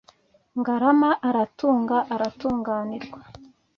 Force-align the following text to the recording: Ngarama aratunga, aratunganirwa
Ngarama 0.59 1.09
aratunga, 1.27 1.97
aratunganirwa 2.13 3.19